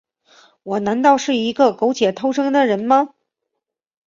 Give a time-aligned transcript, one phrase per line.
[0.63, 3.09] 我难道是一个苟且偷生的人吗？